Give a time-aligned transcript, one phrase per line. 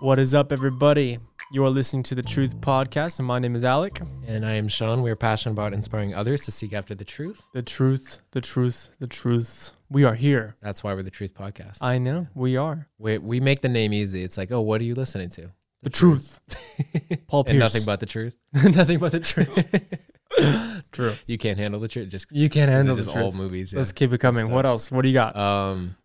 [0.00, 1.18] What is up, everybody?
[1.52, 4.00] You are listening to the Truth Podcast, and my name is Alec.
[4.26, 5.02] And I am Sean.
[5.02, 7.42] We are passionate about inspiring others to seek after the truth.
[7.52, 9.74] The truth, the truth, the truth.
[9.90, 10.56] We are here.
[10.62, 11.82] That's why we're the Truth Podcast.
[11.82, 12.88] I know we are.
[12.98, 14.22] We, we make the name easy.
[14.22, 15.50] It's like, oh, what are you listening to?
[15.82, 16.40] The, truth.
[17.26, 17.52] Paul Pierce.
[17.52, 18.34] and nothing but the truth.
[18.54, 20.02] nothing but the truth.
[20.92, 21.14] True.
[21.26, 22.08] You can't handle the truth.
[22.08, 23.24] Just You can't handle the just truth.
[23.24, 23.72] all movies.
[23.72, 23.78] Yeah.
[23.80, 24.46] Let's keep it coming.
[24.46, 24.54] stuff.
[24.54, 24.90] What else?
[24.90, 25.36] What do you got?
[25.36, 25.96] Um,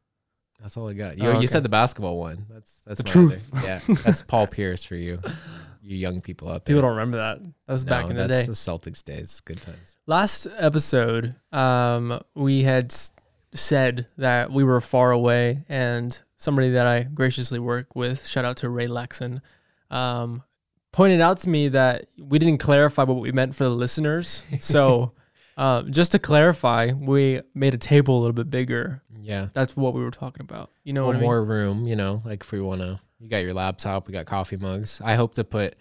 [0.66, 1.20] that's all I got.
[1.20, 1.42] You, Oh, okay.
[1.42, 2.48] you said the basketball one.
[2.50, 3.52] That's that's The truth.
[3.54, 5.22] other- Yeah, that's Paul Pierce for you,
[5.84, 6.73] you young people out there.
[6.76, 7.40] People don't remember that.
[7.42, 8.46] That was back in the that's day.
[8.48, 9.42] the Celtics days.
[9.42, 9.98] Good times.
[10.08, 12.94] Last episode, um, we had
[13.54, 18.58] said that we were far away, and somebody that I graciously work with, shout out
[18.58, 19.42] to Ray Laxon,
[19.92, 20.42] um,
[20.92, 24.44] pointed out to me that we didn't clarify what we meant for the listeners.
[24.59, 25.14] So,
[25.58, 29.02] uh, just to clarify, we made a table a little bit bigger.
[29.26, 29.48] Yeah.
[29.54, 30.72] That's what we were talking about.
[30.84, 31.28] You know what I mean?
[31.28, 34.26] more room, you know, like if we want to, you got your laptop, we got
[34.26, 35.02] coffee mugs.
[35.04, 35.76] I hope to put,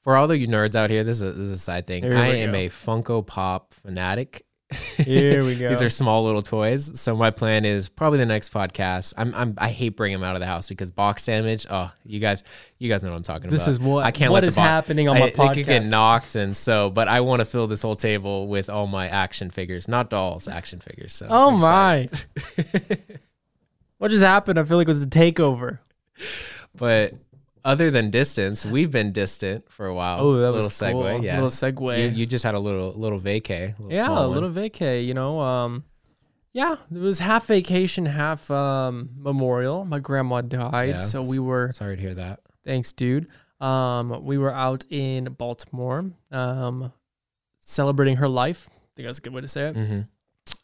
[0.00, 2.04] for all of you nerds out here, this is a, this is a side thing.
[2.04, 2.58] I we am go.
[2.58, 4.43] a Funko Pop fanatic.
[4.96, 5.68] Here we go.
[5.68, 6.98] These are small little toys.
[7.00, 9.14] So my plan is probably the next podcast.
[9.16, 11.66] I'm, I'm I hate bringing them out of the house because box damage.
[11.70, 12.42] Oh, you guys,
[12.78, 13.70] you guys know what I'm talking This about.
[13.72, 15.66] is what I can't what let the is bo- happening on I- my It could
[15.66, 19.08] get knocked, and so, but I want to fill this whole table with all my
[19.08, 21.14] action figures, not dolls, action figures.
[21.14, 22.08] So Oh my!
[23.98, 24.58] what just happened?
[24.58, 25.78] I feel like it was a takeover.
[26.76, 27.14] But
[27.64, 30.20] other than distance, we've been distant for a while.
[30.20, 30.88] Oh, that little was cool.
[31.02, 31.22] segue.
[31.22, 31.98] Yeah, Little segue.
[31.98, 33.78] You, you just had a little little vacay.
[33.78, 34.30] little yeah, a one.
[34.32, 35.04] little vacay.
[35.06, 35.84] You know, um,
[36.52, 39.84] yeah, it was half vacation, half um memorial.
[39.84, 41.72] My grandma died, Yeah, so we were.
[41.72, 42.40] Sorry to hear that.
[42.64, 43.28] Thanks, dude.
[43.60, 46.92] Um, we were out in Baltimore, um,
[47.62, 48.68] celebrating her life.
[48.70, 49.76] I think that's a good way to say it.
[49.76, 50.00] hmm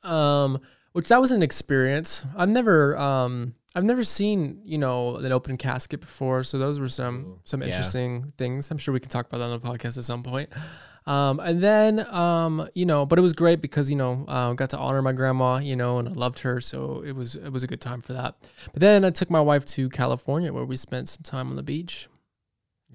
[0.02, 0.60] um
[0.92, 5.56] which that was an experience i've never um i've never seen you know an open
[5.56, 7.68] casket before so those were some some yeah.
[7.68, 10.48] interesting things i'm sure we can talk about that on the podcast at some point
[11.06, 14.70] um and then um you know but it was great because you know uh, got
[14.70, 17.62] to honor my grandma you know and i loved her so it was it was
[17.62, 18.34] a good time for that
[18.72, 21.62] but then i took my wife to california where we spent some time on the
[21.62, 22.08] beach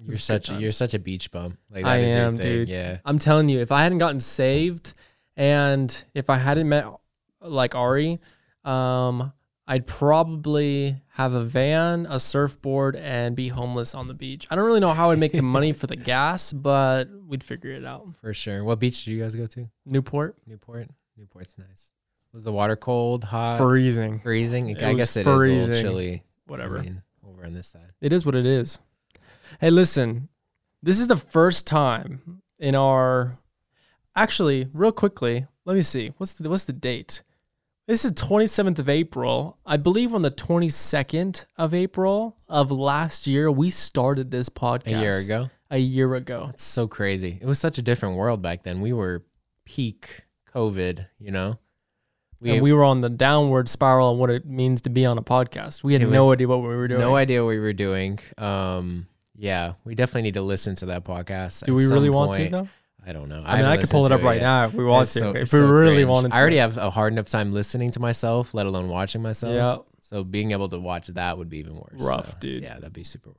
[0.04, 1.56] You're such a, you're such a beach bum.
[1.70, 2.68] Like I am, dude.
[2.68, 2.98] Yeah.
[3.04, 4.92] I'm telling you, if I hadn't gotten saved
[5.36, 6.86] and if I hadn't met
[7.40, 8.20] like Ari,
[8.64, 9.32] um,
[9.68, 14.46] I'd probably have a van, a surfboard, and be homeless on the beach.
[14.48, 17.72] I don't really know how I'd make the money for the gas, but we'd figure
[17.72, 18.06] it out.
[18.20, 18.62] For sure.
[18.62, 19.68] What beach did you guys go to?
[19.84, 20.88] Newport, Newport.
[21.16, 21.92] Newport's nice.
[22.32, 24.68] Was the water cold, hot, freezing, freezing?
[24.70, 25.82] It I guess it is a little freezing.
[25.82, 26.22] chilly.
[26.46, 26.78] whatever.
[26.78, 27.92] I mean, over on this side.
[28.00, 28.78] It is what it is.
[29.60, 30.28] Hey, listen,
[30.82, 33.38] this is the first time in our.
[34.14, 36.12] Actually, real quickly, let me see.
[36.18, 37.22] What's the what's the date?
[37.86, 39.58] This is 27th of April.
[39.64, 44.98] I believe on the 22nd of April of last year, we started this podcast.
[44.98, 45.50] A year ago.
[45.70, 46.48] A year ago.
[46.52, 47.38] It's so crazy.
[47.40, 48.80] It was such a different world back then.
[48.80, 49.24] We were
[49.64, 51.60] peak COVID, you know?
[52.44, 55.22] and we were on the downward spiral on what it means to be on a
[55.22, 55.84] podcast.
[55.84, 57.00] We had no idea what we were doing.
[57.00, 58.18] no idea what we were doing.
[58.36, 61.64] Um, yeah, we definitely need to listen to that podcast.
[61.64, 62.68] Do we really some want to though?
[63.06, 63.42] I don't know.
[63.44, 64.42] I mean, I could pull it up to right yet.
[64.42, 65.18] now if we want It's to.
[65.20, 66.08] so- if we so really cringe.
[66.08, 66.34] wanted to.
[66.34, 69.54] I already have a hard enough time listening to myself, let alone watching myself.
[69.54, 69.78] Yeah.
[70.00, 72.04] So being able to watch that would be even worse.
[72.04, 72.62] Rough, So, dude.
[72.64, 73.38] Yeah, that'd be super worse.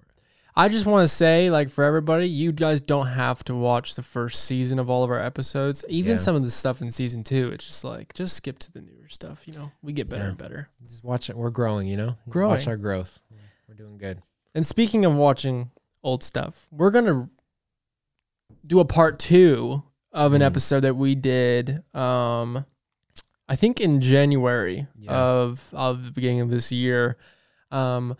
[0.56, 4.02] I just want to say, like, for everybody, you guys don't have to watch the
[4.02, 5.86] first season of all of our episodes.
[5.88, 6.18] Even Yeah.
[6.18, 9.08] some of the stuff in season two, it's just like, just skip to the newer
[9.08, 9.48] stuff.
[9.48, 10.30] You know, we get better Yeah.
[10.30, 10.70] and better.
[10.88, 11.38] Just watch it.
[11.38, 12.16] We're growing, you know?
[12.28, 12.52] Growing.
[12.52, 13.22] Watch our growth.
[13.68, 14.24] We're doing good.
[14.56, 15.70] And speaking of watching
[16.04, 17.30] old stuff, we're gonna
[18.68, 20.46] do a part two of an Mhm.
[20.46, 21.84] episode that we did.
[21.96, 22.66] Um,
[23.50, 25.12] I think in January Yeah.
[25.18, 27.18] of of the beginning of this year.
[27.72, 28.16] Um,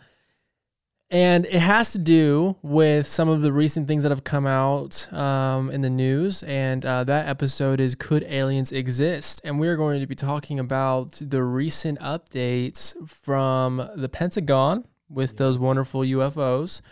[1.10, 5.10] and it has to do with some of the recent things that have come out
[5.12, 6.42] um, in the news.
[6.42, 9.40] And uh, that episode is Could Aliens Exist?
[9.42, 15.58] And we're going to be talking about the recent updates from the Pentagon with those
[15.58, 16.82] wonderful UFOs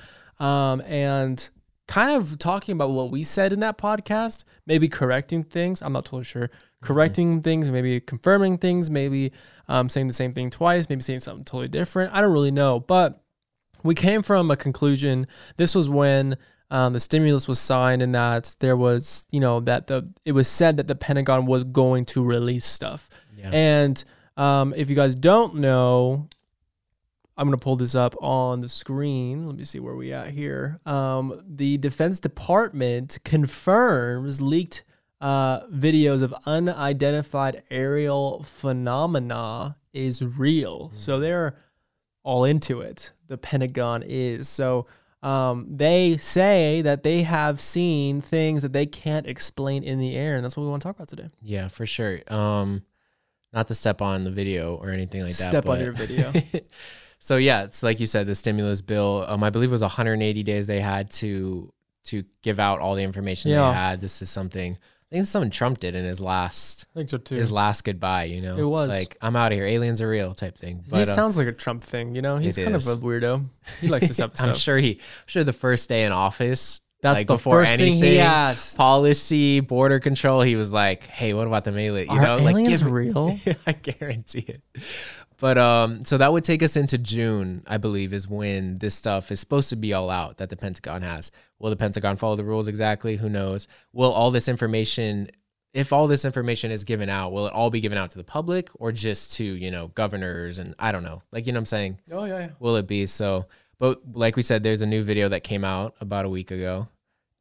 [0.40, 1.50] um, and
[1.88, 5.82] kind of talking about what we said in that podcast, maybe correcting things.
[5.82, 6.50] I'm not totally sure.
[6.82, 9.32] Correcting things, maybe confirming things, maybe
[9.68, 12.12] um, saying the same thing twice, maybe saying something totally different.
[12.12, 12.80] I don't really know.
[12.80, 13.22] But
[13.82, 15.26] we came from a conclusion.
[15.56, 16.36] This was when
[16.70, 20.48] um, the stimulus was signed, and that there was, you know, that the it was
[20.48, 23.08] said that the Pentagon was going to release stuff.
[23.36, 23.50] Yeah.
[23.52, 24.04] And
[24.36, 26.28] um, if you guys don't know,
[27.36, 29.46] I'm gonna pull this up on the screen.
[29.46, 30.80] Let me see where we at here.
[30.86, 34.84] Um, the Defense Department confirms leaked
[35.20, 40.90] uh, videos of unidentified aerial phenomena is real.
[40.94, 41.56] So they're
[42.22, 43.12] all into it.
[43.28, 44.48] The Pentagon is.
[44.48, 44.86] So
[45.22, 50.36] um, they say that they have seen things that they can't explain in the air,
[50.36, 51.30] and that's what we want to talk about today.
[51.42, 52.20] Yeah, for sure.
[52.32, 52.82] Um,
[53.52, 55.48] not to step on the video or anything like that.
[55.48, 56.32] Step on your video.
[57.18, 59.24] so yeah, it's like you said, the stimulus bill.
[59.28, 61.72] Um, I believe it was 180 days they had to
[62.04, 63.68] to give out all the information Yeah.
[63.68, 64.00] they had.
[64.00, 67.18] This is something I think it's something Trump did in his last I think so
[67.18, 67.34] too.
[67.36, 68.24] his last goodbye.
[68.24, 68.88] You know, It was.
[68.88, 69.64] like I'm out of here.
[69.66, 70.82] Aliens are real type thing.
[70.84, 72.36] he But uh, sounds like a Trump thing, you know.
[72.38, 72.86] He's kind is.
[72.88, 73.44] of a weirdo.
[73.80, 77.19] He likes to step I'm sure he, I'm sure the first day in office, That's
[77.19, 78.76] like the before first thing anything, he asked.
[78.76, 82.08] policy, border control, he was like, "Hey, what about the alien?
[82.10, 83.38] You Are know, like give real?
[83.66, 84.62] I guarantee it.
[85.38, 89.30] But um, so that would take us into June, I believe, is when this stuff
[89.30, 91.30] is supposed to be all out that the Pentagon has.
[91.58, 93.16] Will the Pentagon follow the rules exactly?
[93.16, 93.68] Who knows?
[93.92, 95.30] Will all this information,
[95.74, 98.24] if all this information is given out, will it all be given out to the
[98.24, 101.62] public or just to you know governors and I don't know, like you know what
[101.62, 102.00] I'm saying?
[102.10, 102.48] Oh yeah, yeah.
[102.58, 103.46] will it be so
[103.78, 106.88] but like we said there's a new video that came out about a week ago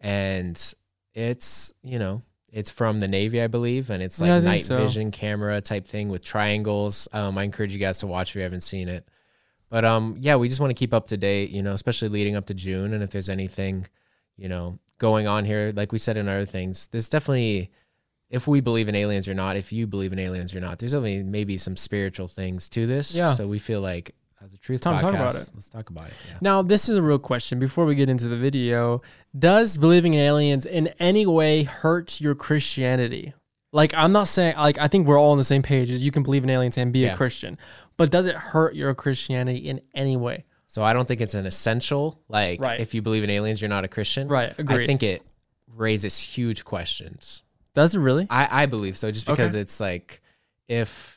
[0.01, 0.75] and
[1.13, 2.21] it's you know
[2.53, 4.77] it's from the navy i believe and it's like Yeah, night so.
[4.77, 8.41] vision camera type thing with triangles um, i encourage you guys to watch if you
[8.41, 9.07] haven't seen it
[9.69, 12.35] but um yeah we just want to keep up to date you know especially leading
[12.35, 13.87] up to june and if there's anything
[14.37, 17.69] you know going on here like we said in other things there's definitely
[18.29, 20.93] if we believe in aliens or not if you believe in aliens or not there's
[20.93, 23.33] only maybe some spiritual things to this Yeah.
[23.33, 24.15] so we feel like
[24.45, 25.49] as a truth to podcast talk about it.
[25.55, 26.37] let's talk about it yeah.
[26.39, 27.57] Now, this is a real question.
[27.59, 29.01] Before we get into the video,
[29.37, 33.33] does believing in aliens in any way hurt your Christianity?
[33.73, 35.89] Like, I'm not saying, like, I think we're all on the same page.
[35.89, 37.13] You can believe in aliens and be Yeah.
[37.13, 37.57] a Christian,
[37.97, 40.45] but does it hurt your Christianity in any way?
[40.67, 42.79] so i don't think it's an essential like Right.
[42.81, 44.51] if you believe in aliens you're not a christian Right.
[44.57, 44.81] Agreed.
[44.83, 45.21] i think it
[45.73, 47.43] raises huge questions
[47.75, 48.25] does it really?
[48.29, 49.61] I, I believe so, just because Okay.
[49.61, 50.21] it's like
[50.67, 51.14] if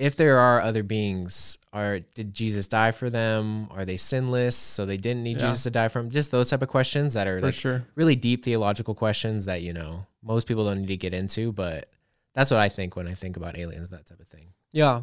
[0.00, 3.68] if there are other beings, are did Jesus die for them?
[3.70, 4.56] Are they sinless?
[4.56, 5.48] So they didn't need Yeah.
[5.48, 6.10] Jesus to die for them?
[6.10, 7.84] Just those type of questions that are For like sure.
[7.94, 11.88] really deep theological questions that, you know, most people don't need to get into, but
[12.32, 14.54] that's what I think when I think about aliens, that type of thing.
[14.72, 15.02] Yeah.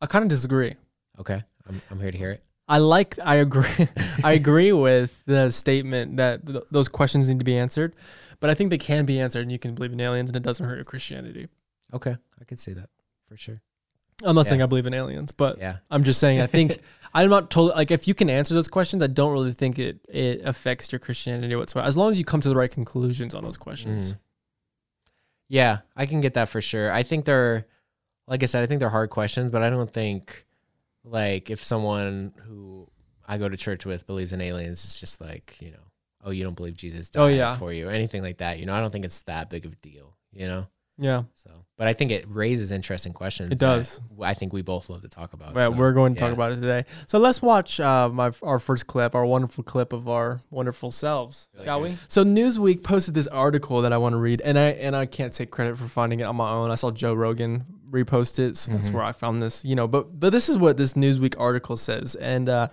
[0.00, 0.74] I kind of disagree.
[1.20, 1.42] Okay.
[1.68, 2.42] I'm I'm here to hear it.
[2.68, 3.86] I like, I agree.
[4.24, 7.94] I agree with the statement that th- those questions need to be answered,
[8.40, 10.42] but I think they can be answered and you can believe in aliens and it
[10.42, 11.46] doesn't hurt your Christianity.
[11.94, 12.16] Okay.
[12.40, 12.88] I could see that
[13.28, 13.60] for sure.
[14.24, 14.50] I'm not Yeah.
[14.50, 15.78] saying I believe in aliens, but Yeah.
[15.90, 16.78] I'm just saying I think
[17.14, 20.00] I'm not totally like if you can answer those questions, I don't really think it
[20.08, 21.86] it affects your Christianity whatsoever.
[21.86, 24.14] As long as you come to the right conclusions on those questions.
[24.14, 24.18] Mhm.
[25.48, 26.90] Yeah, I can get that for sure.
[26.90, 27.66] I think they're,
[28.26, 30.46] like I said, I think they're hard questions, but I don't think,
[31.04, 32.88] like, if someone who
[33.28, 35.84] I go to church with believes in aliens, it's just like, you know,
[36.24, 37.56] oh, you don't believe Jesus died Oh, yeah.
[37.58, 38.60] for you or anything like that.
[38.60, 40.68] You know, I don't think it's that big of a deal, you know?
[40.98, 43.50] Yeah, So, but I think it raises interesting questions.
[43.50, 44.00] It does.
[44.20, 45.54] I think we both love to talk about.
[45.56, 46.84] Right, so, we're going to talk about it today.
[47.08, 51.48] So let's watch uh, my our first clip, our wonderful clip of our wonderful selves,
[51.54, 51.90] Really shall good.
[51.92, 51.96] we?
[52.08, 55.32] So Newsweek posted this article that I want to read, and I and I can't
[55.32, 56.70] take credit for finding it on my own.
[56.70, 58.94] I saw Joe Rogan repost it, so that's Mhm.
[58.94, 59.64] where I found this.
[59.64, 62.68] You know, but but this is what this Newsweek article says, and uh,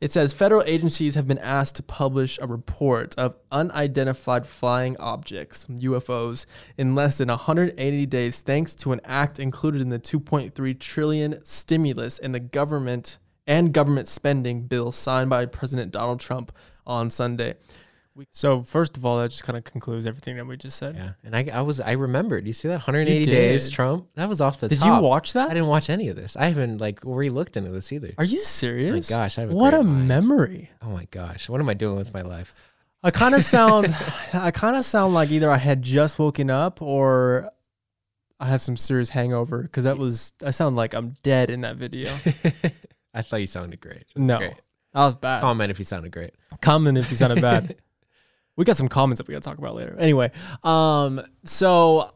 [0.00, 5.66] it says federal agencies have been asked to publish a report of unidentified flying objects
[5.66, 6.46] (UFOs)
[6.78, 12.18] in less than 180 days, thanks to an act included in the 2.3 trillion stimulus
[12.18, 16.52] and the government and government spending bill signed by President Donald Trump
[16.86, 17.54] on Sunday.
[18.20, 20.94] We- So first of all, that just kind of concludes everything that we just said.
[20.94, 22.46] Yeah, and I, I was I remembered.
[22.46, 23.70] You see that 180 days.
[23.70, 24.08] Trump?
[24.14, 24.86] That was off the Did top.
[25.02, 25.50] you watch that?
[25.50, 26.36] I didn't watch any of this.
[26.36, 28.12] I haven't like re-looked into this either.
[28.18, 29.10] Are you serious?
[29.10, 30.06] My gosh, I have a what a mind.
[30.06, 30.70] memory.
[30.82, 32.54] Oh my gosh, what am I doing with my life?
[33.02, 33.96] I kind of sound,
[34.34, 37.50] I kind of sound like either I had just woken up or
[38.38, 41.76] I have some serious hangover because that was, I sound like I'm dead in that
[41.76, 42.12] video.
[43.14, 44.04] I thought you sounded great.
[44.14, 44.54] No, great.
[44.92, 45.40] that was bad.
[45.40, 46.34] Comment if you sounded great.
[46.60, 47.76] Comment if you sounded bad.
[48.60, 49.96] we got some comments that we got to talk about later.
[49.98, 50.30] Anyway,
[50.64, 52.10] um, so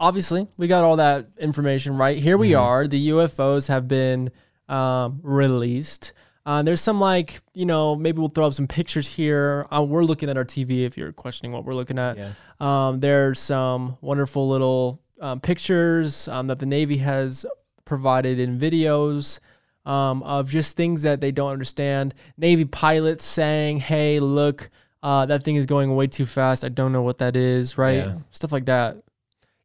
[0.00, 2.18] obviously we got all that information right.
[2.18, 2.60] Here we Mhm.
[2.60, 2.88] are.
[2.88, 4.30] The UFOs have been
[4.68, 6.12] um, released.
[6.46, 9.66] Uh, there's some like you know maybe we'll throw up some pictures here.
[9.70, 12.16] Uh, we're looking at our TV if you're questioning what we're looking at.
[12.18, 12.30] Yeah.
[12.60, 17.46] Um, there's some wonderful little um, pictures um, that the Navy has
[17.84, 19.38] provided in videos
[19.86, 22.14] um, of just things that they don't understand.
[22.36, 24.70] Navy pilots saying, "Hey, look,
[25.04, 26.64] uh, that thing is going way too fast.
[26.64, 27.98] I don't know what that is." Right?
[28.06, 28.16] Yeah.
[28.30, 28.96] Stuff like that.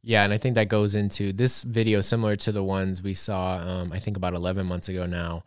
[0.01, 3.58] Yeah, and I think that goes into this video similar to the ones we saw
[3.58, 5.43] um, I think about 11 months ago now.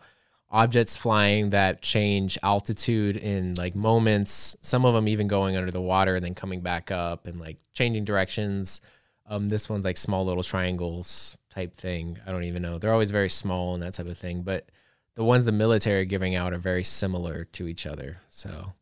[0.50, 5.80] Objects flying that change altitude in like moments, some of them even going under the
[5.80, 8.82] water and then coming back up and like changing directions.
[9.26, 12.18] Um, this one's like small little triangles type thing.
[12.26, 12.78] I don't even know.
[12.78, 14.42] They're always very small and that type of thing.
[14.42, 14.68] But
[15.14, 18.18] the ones the military are giving out are very similar to each other.
[18.28, 18.74] So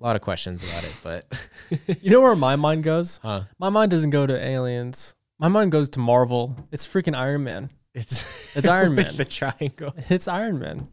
[0.00, 3.20] a lot of questions about it, but You know where my mind goes?
[3.22, 3.42] huh?
[3.58, 5.14] My mind doesn't go to aliens.
[5.38, 6.56] My mind goes to Marvel.
[6.72, 7.70] It's freaking Iron Man.
[7.94, 8.24] It's
[8.56, 9.16] It's Iron Man.
[9.16, 9.94] the triangle.
[10.08, 10.88] It's Iron Man.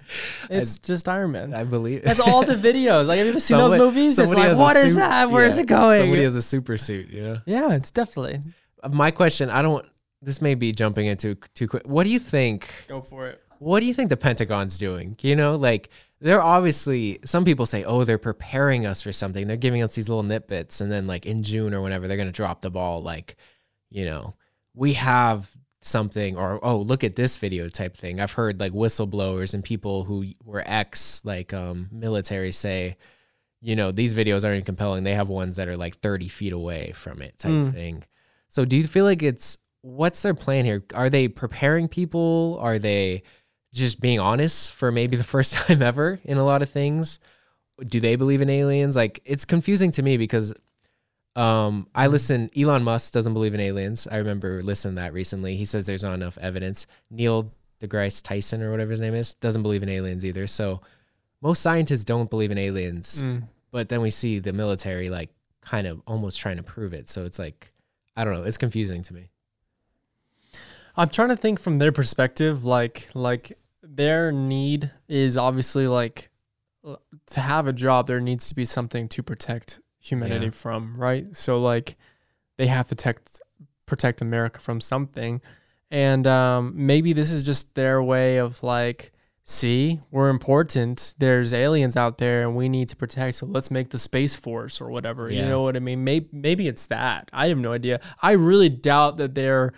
[0.50, 1.54] It's just Iron Man.
[1.54, 3.08] I believe That's all the videos.
[3.08, 4.20] Like, have you ever seen those movies?
[4.20, 5.32] It's like, what is that?
[5.32, 6.00] Where's yeah, it going?
[6.02, 7.38] Somebody has a super suit, you know.
[7.46, 8.42] yeah, it's definitely.
[8.84, 9.86] Uh, my question, I don't.
[10.22, 11.88] This may be jumping into too quick.
[11.88, 12.70] What do you think?
[12.88, 13.42] Go for it.
[13.58, 15.18] What do you think the Pentagon's doing?
[15.22, 15.90] You know, like
[16.22, 17.20] they're obviously.
[17.26, 19.48] Some people say, oh, they're preparing us for something.
[19.48, 22.32] They're giving us these little nitbits, and then like in June or whenever, they're gonna
[22.32, 23.02] drop the ball.
[23.02, 23.36] Like,
[23.90, 24.36] you know,
[24.74, 25.50] we have
[25.82, 28.20] something, or oh, look at this video type thing.
[28.20, 32.98] I've heard like whistleblowers and people who were ex like um military say.
[33.64, 35.04] You know, these videos aren't compelling.
[35.04, 37.72] They have ones that are like 30 feet away from it, type Mm.
[37.74, 38.04] thing.
[38.50, 40.84] So, do you feel like it's what's their plan here?
[40.96, 42.58] Are they preparing people?
[42.60, 43.22] Are they
[43.74, 47.20] just being honest for maybe the first time ever in a lot of things?
[47.86, 48.96] Do they believe in aliens?
[48.96, 50.54] Like it's confusing to me because
[51.36, 54.08] um I listen Elon Musk doesn't believe in aliens.
[54.12, 55.56] I remember listening to that recently.
[55.56, 56.88] He says there's not enough evidence.
[57.10, 60.46] Neil deGrasse Tyson or whatever his name is doesn't believe in aliens either.
[60.48, 60.82] So
[61.42, 63.48] most scientists don't believe in aliens, Mm.
[63.72, 65.30] but then we see the military like
[65.62, 67.08] kind of almost trying to prove it.
[67.10, 67.72] So it's like
[68.16, 69.30] I don't know, it's confusing to me.
[70.98, 73.58] I'm trying to think from their perspective, like like
[73.94, 76.30] their need is obviously like
[77.28, 78.08] to have a job.
[78.08, 80.52] There needs to be something to protect humanity Yeah.
[80.52, 81.26] from, right?
[81.36, 81.98] So like
[82.58, 83.42] they have to protect
[83.86, 85.42] protect America from something,
[85.90, 89.12] and um, maybe this is just their way of like,
[89.44, 91.14] see, we're important.
[91.20, 93.36] There's aliens out there, and we need to protect.
[93.36, 95.30] So let's make the space force or whatever.
[95.30, 96.04] You know what I mean?
[96.06, 97.30] Maybe maybe it's that.
[97.34, 98.00] I have no idea.
[98.22, 99.74] I really doubt that they're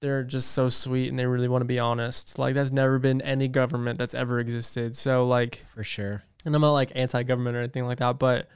[0.00, 2.38] they're just so sweet and they really want to be honest.
[2.38, 4.96] Like that's never been any government that's ever existed.
[4.96, 6.22] So like For sure.
[6.44, 8.48] and I'm not like anti-government or anything like that, but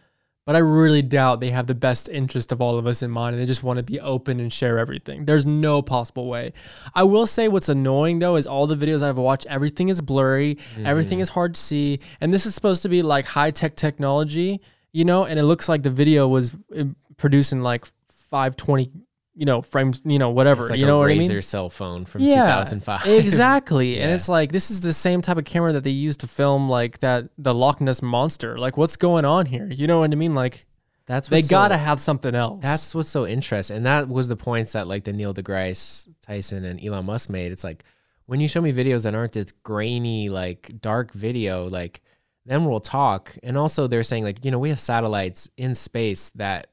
[0.47, 3.35] but I really doubt they have the best interest of all of us in mind
[3.35, 5.25] and they just want to be open and share everything.
[5.25, 6.55] There's no possible way.
[6.95, 10.59] I will say what's annoying though is all the videos I've watched, everything is blurry,
[10.85, 14.61] everything is hard to see, and this is supposed to be like high-tech technology,
[14.93, 16.85] you know, and it looks like the video was uh,
[17.17, 17.85] produced in like
[18.31, 18.91] 520
[19.35, 21.71] you know frames you know whatever It's like you a know what I mean cell
[21.71, 23.07] phone from yeah, 2005.
[23.07, 23.99] exactly.
[24.01, 26.69] And it's like this is the same type of camera that they used to film
[26.69, 28.59] like that the Loch Ness monster.
[28.59, 29.69] Like what's going on here?
[29.71, 30.35] You know what I mean?
[30.35, 30.67] Like
[31.07, 32.63] That's they so- gotta have something else.
[32.63, 36.65] That's what's so interesting, and that was the points that like the Neil deGrasse Tyson
[36.65, 37.53] and Elon Musk made.
[37.53, 37.85] It's like
[38.27, 42.01] when you show me videos that aren't this grainy, like dark video, like
[42.47, 43.37] then we'll talk.
[43.43, 46.67] And also, they're saying like you know we have satellites in space that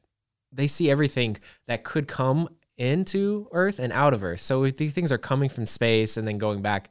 [0.57, 1.37] they see everything
[1.67, 4.41] that could come into Earth and out of Earth.
[4.41, 6.89] So if these things are coming from space and then going back,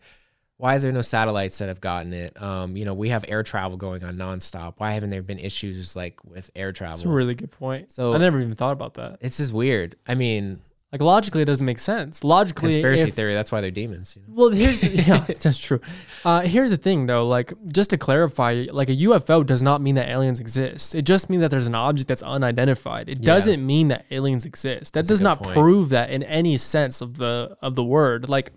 [0.56, 2.40] why is there no satellites that have gotten it?
[2.42, 4.74] Um, you know, we have air travel going on nonstop.
[4.78, 6.96] Why haven't there been issues like with air travel?
[6.96, 7.92] That's a really good point.
[7.92, 9.18] So- I never even thought about that.
[9.20, 9.96] it's just weird.
[10.08, 10.60] I mean,
[10.92, 12.22] Like logically, it doesn't make sense.
[12.22, 13.34] Logically, conspiracy if- theory.
[13.34, 14.16] That's why they're demons.
[14.16, 14.28] You know?
[14.34, 15.80] Well, here's yeah, that's true.
[16.24, 17.26] Uh, here's the thing, though.
[17.26, 20.94] Like, just to clarify, like a UFO does not mean that aliens exist.
[20.94, 23.08] It just means that there's an object that's unidentified.
[23.08, 23.26] It Yeah.
[23.26, 24.92] doesn't mean that aliens exist.
[24.94, 25.54] That That's does not point.
[25.54, 28.28] prove that in any sense of the of the word.
[28.28, 28.52] Like,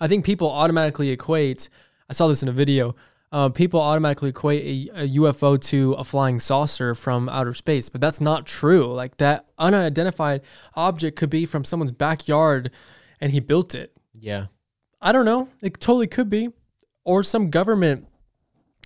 [0.00, 1.70] I think people automatically equate.
[2.10, 2.94] I saw this in a video.
[3.32, 7.98] Uh, people automatically equate a, a UFO to a flying saucer from outer space, but
[8.00, 8.92] that's not true.
[8.92, 10.42] Like that unidentified
[10.76, 12.70] object could be from someone's backyard,
[13.22, 13.96] and he built it.
[14.12, 14.46] Yeah,
[15.00, 15.48] I don't know.
[15.62, 16.50] It totally could be.
[17.04, 18.06] Or some government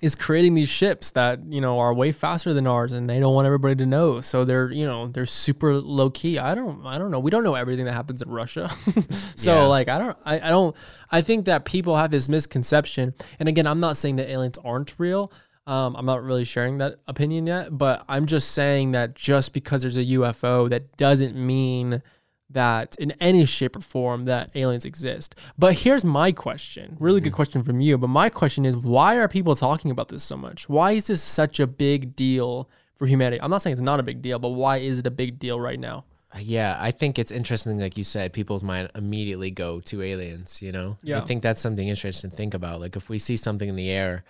[0.03, 3.35] is creating these ships that, you know, are way faster than ours and they don't
[3.35, 4.21] want everybody to know.
[4.21, 6.39] So they're, you know, they're super low key.
[6.39, 7.19] I don't I don't know.
[7.19, 8.69] We don't know everything that happens in Russia.
[9.37, 9.67] so Yeah.
[9.67, 10.77] like I don't I, I don't
[11.11, 13.15] I think that people have this misconception.
[13.39, 15.33] And again, I'm not saying that aliens aren't real.
[15.67, 19.81] Um, I'm not really sharing that opinion yet, but I'm just saying that just because
[19.83, 22.03] there's a UFO, that doesn't mean
[22.51, 25.35] that in any shape or form that aliens exist.
[25.59, 26.97] But here's my question.
[27.01, 27.37] Really good mm-hmm.
[27.37, 27.99] question from you.
[27.99, 30.69] But my question is why are people talking about this so much?
[30.69, 33.41] Why is this such a big deal for humanity?
[33.43, 35.59] I'm not saying it's not a big deal, but why is it a big deal
[35.59, 36.05] right now?
[36.35, 36.77] Uh, yeah.
[36.79, 40.63] I think it's interesting, like you said, people's mind immediately go to aliens.
[40.63, 41.19] You know, Yeah.
[41.19, 42.81] I think that's something interesting to think about.
[42.81, 44.25] Like if we see something in the air,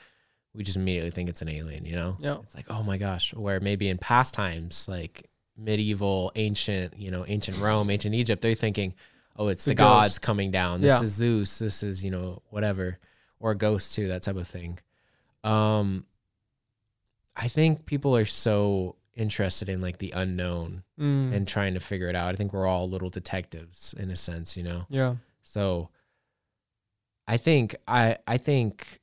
[0.54, 1.85] we just immediately think it's an alien.
[1.85, 2.38] You know, Yeah.
[2.42, 3.35] it's like oh my gosh.
[3.35, 8.55] Where maybe in past times, like medieval, ancient, you know, ancient Rome, ancient Egypt, they're
[8.55, 8.95] thinking,
[9.37, 10.23] oh, it's, a the gods ghost.
[10.23, 10.81] coming down.
[10.81, 11.03] This Yeah.
[11.05, 11.59] is Zeus.
[11.59, 12.99] This is you know whatever,
[13.41, 14.79] or ghosts too, that type of thing.
[15.45, 16.05] Um,
[17.37, 22.09] I think people are so interested in like the unknown Mm, and trying to figure
[22.09, 22.33] it out.
[22.35, 24.87] I think we're all little detectives in a sense, you know.
[24.89, 25.17] yeah.
[25.43, 25.91] So
[27.29, 29.01] I think I I think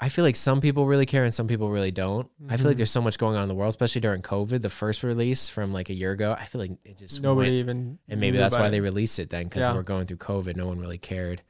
[0.00, 2.28] I feel like some people really care and some people really don't.
[2.48, 2.78] I feel like Mhm.
[2.78, 4.60] there's so much going on in the world, especially during COVID.
[4.60, 7.98] The first release from like a year ago, I feel like it just Nobody even.
[8.08, 8.70] and maybe that's why it.
[8.70, 9.72] they released it then because Yeah.
[9.74, 10.56] we're going through COVID.
[10.56, 11.42] No one really cared.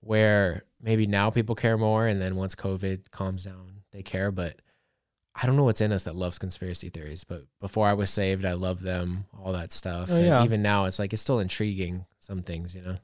[0.00, 4.30] Where maybe now people care more, and then once COVID calms down, they care.
[4.30, 4.56] But
[5.34, 7.24] I don't know what's in us that loves conspiracy theories.
[7.24, 10.08] But before I was saved, I loved them, all that stuff.
[10.10, 10.44] Oh, and yeah.
[10.44, 12.06] even now, it's like it's still intriguing.
[12.18, 12.96] Some things, you know.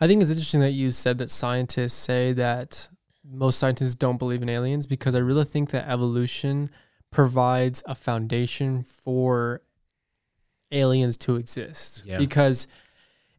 [0.00, 2.88] I think it's interesting that you said that scientists say that
[3.28, 6.70] most scientists don't believe in aliens because I really think that evolution
[7.10, 9.62] provides a foundation for
[10.70, 12.02] aliens to exist.
[12.04, 12.18] Yeah.
[12.18, 12.66] Because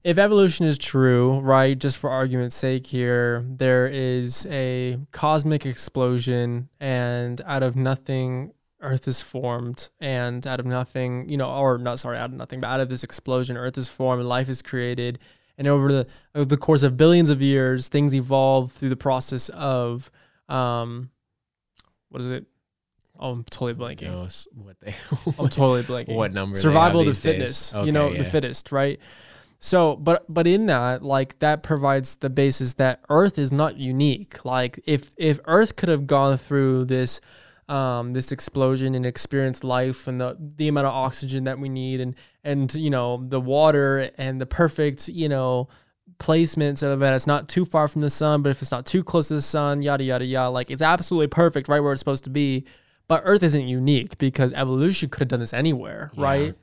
[0.03, 6.69] if evolution is true, right, just for argument's sake here, there is a cosmic explosion
[6.79, 11.99] and out of nothing Earth is formed and out of nothing, you know, or not
[11.99, 14.61] sorry, out of nothing, but out of this explosion, Earth is formed and life is
[14.61, 15.19] created.
[15.57, 19.49] And over the over the course of billions of years, things evolve through the process
[19.49, 20.11] of
[20.49, 21.09] um
[22.09, 22.45] what is it?
[23.19, 24.11] Oh, I'm totally blanking.
[24.11, 24.93] Knows what they
[25.39, 26.15] I'm totally blanking.
[26.15, 27.73] what number Survival of the fittest.
[27.73, 28.19] Okay, you know, yeah.
[28.19, 28.99] the fittest, right?
[29.59, 34.43] So, but but in that, like that provides the basis that Earth is not unique.
[34.45, 37.21] Like if if Earth could have gone through this
[37.67, 41.99] um, this explosion and experience life and the the amount of oxygen that we need
[41.99, 45.67] and and you know the water and the perfect you know
[46.19, 49.03] placement so that it's not too far from the sun, but if it's not too
[49.03, 50.49] close to the sun, yada yada yada.
[50.49, 52.65] Like it's absolutely perfect right where it's supposed to be.
[53.07, 56.23] But Earth isn't unique because evolution could have done this anywhere, Yeah.
[56.23, 56.55] right?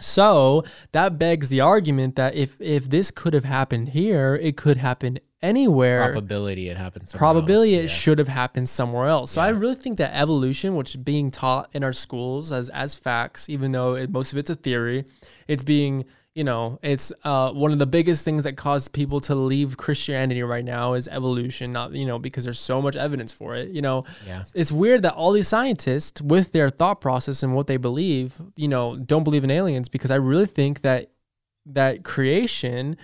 [0.00, 4.78] So that begs the argument that if if this could have happened here, it could
[4.78, 6.02] happen anywhere.
[6.04, 7.10] probability it happens.
[7.10, 7.94] somewhere Probability else, it yeah.
[7.94, 9.32] should have happened somewhere else.
[9.32, 12.94] So I really think that evolution, which is being taught in our schools as as
[12.94, 15.04] facts, even though it, most of it's a theory,
[15.46, 19.34] it's being you know it's uh, one of the biggest things that cause people to
[19.34, 21.72] leave Christianity right now is evolution.
[21.72, 23.68] Not you know because there's so much evidence for it.
[23.70, 24.44] You know, Yeah.
[24.54, 28.68] it's weird that all these scientists, with their thought process and what they believe, you
[28.68, 31.10] know, don't believe in aliens because I really think that
[31.66, 32.96] that creation,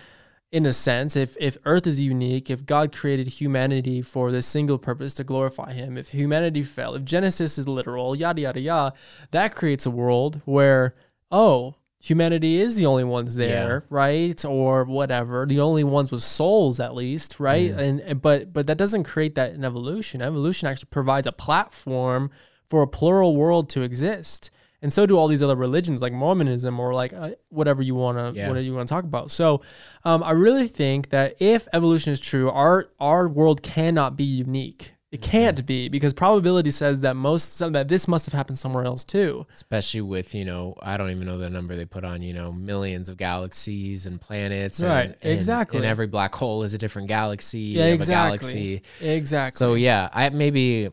[0.51, 4.79] in a sense, if if Earth is unique, if God created humanity for this single
[4.79, 8.97] purpose to glorify Him, if humanity fell, if Genesis is literal, yada yada yada,
[9.33, 10.95] that creates a world where
[11.31, 11.75] oh.
[12.01, 14.45] Humanity is the only ones there, right?
[14.45, 15.47] Or whatever.
[15.47, 17.73] The only ones with souls, at least, right?
[17.73, 20.23] And, and but but that doesn't create that in evolution.
[20.23, 22.31] Evolution actually provides a platform
[22.67, 26.79] for a plural world to exist, and so do all these other religions like Mormonism
[26.79, 28.47] or like uh, whatever you want to Yeah.
[28.49, 29.33] whatever you want to talk about.
[29.33, 29.61] So,
[30.05, 34.93] um, I really think that if evolution is true, our our world cannot be unique.
[35.11, 38.85] It can't be because probability says that most some, that this must have happened somewhere
[38.85, 39.47] else too.
[39.51, 42.53] especially with you know I don't even know the number they put on you know
[42.53, 45.79] millions of galaxies and planets Right, and, and- exactly.
[45.79, 48.13] and every black hole is a different galaxy Yeah, exactly.
[48.13, 49.57] a galaxy Exactly.
[49.59, 50.91] so yeah I maybe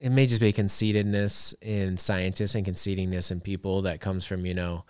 [0.00, 4.54] it may just be conceitedness in scientists and conceitingness in people that comes from you
[4.54, 4.84] know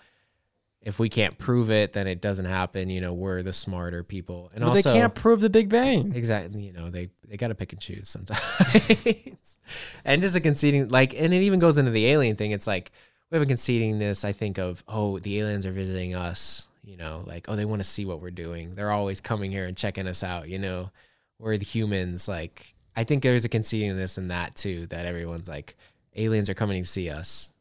[0.83, 4.51] if we can't prove it then it doesn't happen you know we're the smarter people
[4.55, 6.15] and also they can't prove the Big Bang.
[6.15, 6.63] Exactly.
[6.63, 9.61] You know, they they got to pick and choose sometimes.
[10.05, 12.51] and just a conceding, like, and it even goes into the alien thing.
[12.53, 12.91] It's like
[13.31, 14.25] we have a conceding this.
[14.25, 16.69] I think of, oh, the aliens are visiting us.
[16.83, 18.75] You know, like, oh, they want to see what we're doing.
[18.75, 20.49] They're always coming here and checking us out.
[20.49, 20.91] You know,
[21.39, 22.27] we're the humans.
[22.27, 24.87] Like, I think there's a conceding this in that too.
[24.87, 25.77] That everyone's like,
[26.17, 27.53] aliens are coming to see us.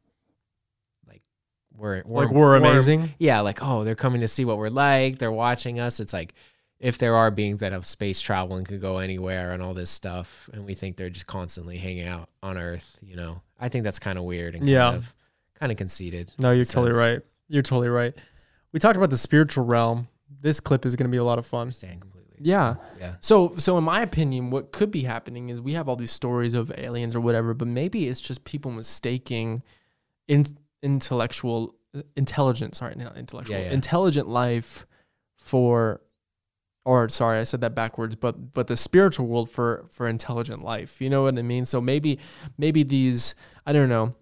[1.80, 3.10] Like, we're, we're Like we're amazing.
[3.20, 5.18] yeah, like, oh, they're coming to see what we're like.
[5.18, 6.00] They're watching us.
[6.00, 6.34] It's like,
[6.80, 9.90] if there are beings that have space travel and could go anywhere and all this
[9.90, 13.84] stuff, and we think they're just constantly hanging out on Earth, you know, I think
[13.84, 14.84] that's kind of weird and Yeah.
[14.92, 15.16] kind of
[15.56, 16.32] kind of conceited.
[16.38, 17.02] No, you're totally sense.
[17.02, 17.22] right.
[17.50, 18.14] You're totally right.
[18.72, 20.08] We talked about the spiritual realm.
[20.42, 21.62] This clip is going to be a lot of fun.
[21.62, 22.38] Understand completely.
[22.40, 22.76] Yeah.
[22.98, 23.16] Yeah.
[23.20, 26.54] So, so in my opinion, what could be happening is we have all these stories
[26.54, 29.62] of aliens or whatever, but maybe it's just people mistaking
[30.30, 30.46] in,
[30.84, 31.76] intellectual
[32.16, 32.80] intelligence.
[32.80, 33.74] Sorry, not intellectual, Yeah, yeah.
[33.74, 34.86] intelligent life
[35.38, 36.02] for,
[36.86, 38.16] or sorry, I said that backwards.
[38.16, 41.02] But but the spiritual world for for intelligent life.
[41.02, 41.66] You know what I mean?
[41.66, 42.20] So maybe
[42.58, 44.16] maybe these I don't know.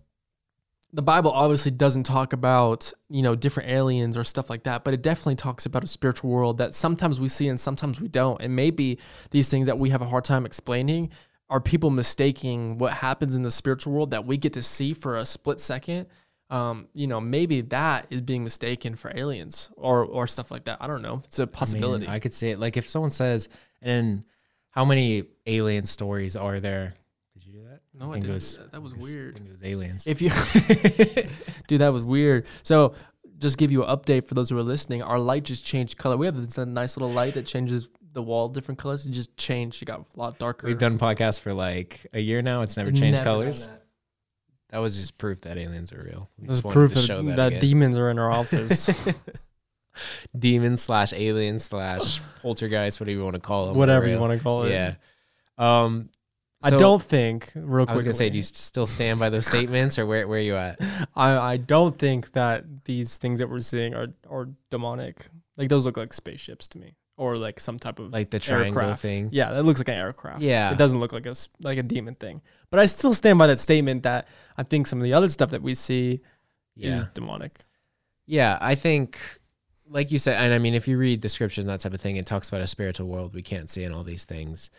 [0.93, 4.93] The Bible obviously doesn't talk about, you know, different aliens or stuff like that, but
[4.93, 8.41] it definitely talks about a spiritual world that sometimes we see and sometimes we don't.
[8.41, 8.98] And maybe
[9.32, 11.12] these things that we have a hard time explaining
[11.50, 15.17] are people mistaking what happens in the spiritual world that we get to see for
[15.17, 16.08] a split second.
[16.49, 20.77] Um, you know, maybe that is being mistaken for aliens or or stuff like that.
[20.79, 21.21] I don't know.
[21.25, 22.07] It's a possibility.
[22.07, 22.60] I, could see it.
[22.60, 23.49] Like if someone says,
[23.81, 24.23] and
[24.69, 26.93] how many alien stories are there?
[27.33, 27.81] Did you do that?
[27.93, 28.31] no, I think didn't.
[28.31, 28.71] it was- that.
[28.71, 29.33] that was I I weird.
[29.36, 30.07] think it was aliens.
[30.07, 30.29] If you,
[31.67, 32.45] dude, that was weird.
[32.63, 32.93] So,
[33.39, 35.03] just give you an update for those who are listening.
[35.03, 36.17] Our light just changed color.
[36.17, 39.05] We have this nice little light that changes the wall different colors.
[39.05, 39.81] It just changed.
[39.81, 40.65] It got a lot darker.
[40.67, 42.62] We've done podcasts for like a year now.
[42.62, 43.69] It's never changed Never done colors.
[44.69, 44.77] That.
[44.77, 46.30] That was just proof that aliens are real.
[46.39, 48.89] We just proof to that, that, demons are in our office.
[50.38, 53.77] demon slash alien slash poltergeist, whatever you want to call them.
[53.77, 54.71] Whatever you want to call it.
[54.71, 54.95] Yeah.
[55.58, 56.10] Um,
[56.63, 57.93] I don't think real quick.
[57.93, 60.41] I was gonna say, do you still stand by those statements, or where where are
[60.41, 60.80] you at?
[61.15, 65.27] I, I don't think that these things that we're seeing are are demonic.
[65.56, 68.82] Like those look like spaceships to me, or like some type of Like the triangle
[68.82, 69.01] aircraft.
[69.01, 69.30] thing.
[69.32, 70.41] Yeah, that looks like an aircraft.
[70.41, 70.71] Yeah.
[70.71, 72.41] it doesn't look like a like a demon thing.
[72.69, 74.27] But I still stand by that statement that
[74.58, 76.21] I think some of the other stuff that we see
[76.75, 76.95] Yeah.
[76.95, 77.62] is demonic.
[78.25, 79.19] Yeah, I think,
[79.89, 82.01] like you said, and I mean, if you read the scriptures and that type of
[82.01, 84.69] thing, it talks about a spiritual world we can't see and all these things.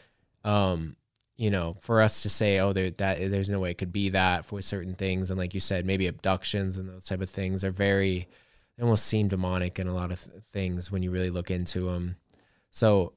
[0.45, 0.97] Um,
[1.37, 4.11] you know, for us to say, oh, there that there's no way it could be
[4.11, 7.63] that for certain things, and like you said, maybe abductions and those type of things
[7.65, 8.29] are very,
[8.77, 11.91] they almost seem demonic in a lot of th- things when you really look into
[11.91, 12.17] them.
[12.71, 13.15] So,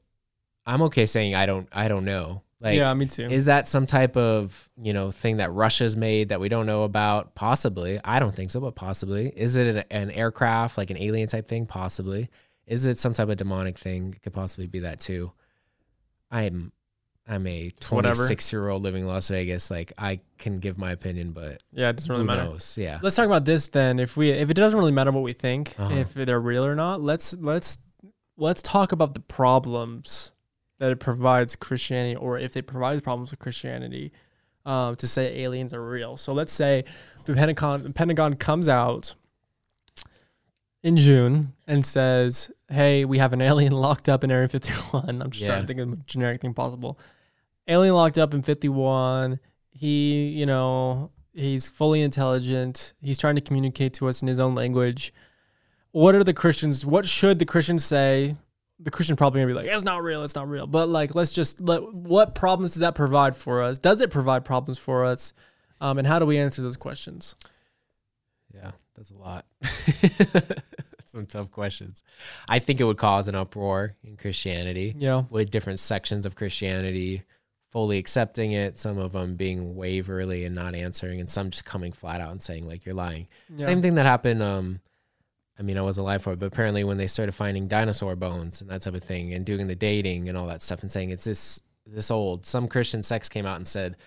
[0.65, 2.43] I'm okay saying I don't, I don't know.
[2.61, 3.27] Like, yeah, me too.
[3.27, 6.83] is that some type of you know thing that Russia's made that we don't know
[6.83, 7.33] about?
[7.33, 7.99] Possibly.
[8.05, 9.29] I don't think so, but possibly.
[9.35, 11.65] Is it an, an aircraft like an alien type thing?
[11.65, 12.29] Possibly.
[12.67, 14.13] Is it some type of demonic thing?
[14.15, 15.31] It could possibly be that too.
[16.29, 16.71] I'm
[17.27, 18.15] I'm a whatever.
[18.15, 19.71] 26 year old living in Las Vegas.
[19.71, 22.43] Like I can give my opinion, but yeah, it doesn't really matter.
[22.45, 22.77] knows?
[22.77, 22.99] Yeah.
[23.01, 23.99] Let's talk about this then.
[23.99, 25.93] If we if it doesn't really matter what we think, Uh-huh.
[25.95, 27.79] if they're real or not, let's let's
[28.37, 30.31] let's talk about the problems
[30.81, 34.11] that it provides Christianity, or if it provides problems with Christianity,
[34.65, 36.17] um, to say aliens are real.
[36.17, 36.85] So let's say
[37.25, 39.13] the Pentagon the Pentagon comes out
[40.81, 45.29] in June and says, "Hey, we have an alien locked up in Area 51." I'm
[45.29, 46.99] just trying to think of a generic thing possible.
[47.67, 49.39] Alien locked up in 51.
[49.69, 52.95] He, you know, he's fully intelligent.
[53.03, 55.13] He's trying to communicate to us in his own language.
[55.91, 56.87] What are the Christians?
[56.87, 58.35] What should the Christians say?
[58.83, 60.23] The Christian probably gonna be like, "It's not real.
[60.23, 61.93] It's not real." But like, let's just let.
[61.93, 63.77] What problems does that provide for us?
[63.77, 65.33] Does it provide problems for us?
[65.79, 67.35] Um, and how do we answer those questions?
[68.53, 69.45] Yeah, that's a lot.
[71.05, 72.03] Some tough questions.
[72.47, 74.95] I think it would cause an uproar in Christianity.
[74.97, 77.23] Yeah, with different sections of Christianity
[77.71, 81.91] fully accepting it, some of them being waverly and not answering, and some just coming
[81.91, 83.27] flat out and saying like you're lying.
[83.55, 84.43] yeah, Same thing that happened.
[84.43, 84.81] Um,
[85.59, 88.61] I mean, I wasn't alive for it, but apparently when they started finding dinosaur bones
[88.61, 91.09] and that type of thing, and doing the dating and all that stuff, and saying
[91.11, 93.97] it's this this old, some Christian sects came out and said,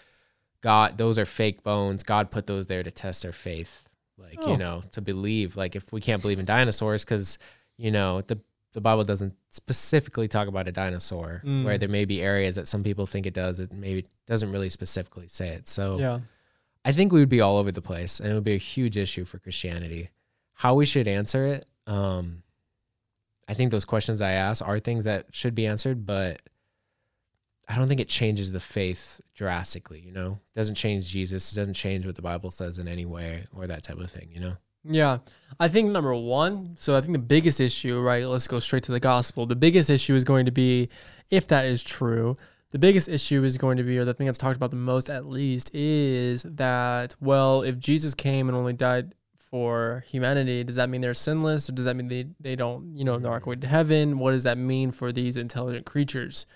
[0.61, 2.03] God, those are fake bones.
[2.03, 4.53] God put those there to test our faith, like Oh.
[4.53, 5.57] you know, to believe.
[5.57, 7.39] Like if we can't believe in dinosaurs, because
[7.77, 8.39] you know the
[8.73, 11.65] the Bible doesn't specifically talk about a dinosaur, Mm.
[11.65, 13.61] where there may be areas that some people think it does.
[13.61, 15.69] It maybe doesn't really specifically say it.
[15.69, 16.21] So yeah,
[16.85, 18.97] I think we would be all over the place, and it would be a huge
[18.97, 20.09] issue for Christianity.
[20.55, 22.43] How we should answer it, um,
[23.49, 26.41] I think those questions I ask are things that should be answered, but
[27.69, 30.01] I don't think it changes the faith drastically.
[30.01, 31.53] You know, it doesn't change Jesus.
[31.53, 34.29] It doesn't change what the Bible says in any way, or that type of thing.
[34.33, 34.57] You know.
[34.85, 35.19] yeah.
[35.59, 36.77] I think number one.
[36.79, 38.27] So I think the biggest issue, right?
[38.27, 39.47] Let's go straight to the gospel.
[39.47, 40.89] The biggest issue is going to be,
[41.31, 42.37] if that is true,
[42.71, 45.09] the biggest issue is going to be, or the thing that's talked about the most,
[45.09, 49.15] at least, is that well, if Jesus came and only died
[49.55, 53.05] for humanity, does that mean they're sinless, or does that mean they they don't, you
[53.05, 54.19] know, not going to heaven?
[54.19, 56.47] What does that mean for these intelligent creatures?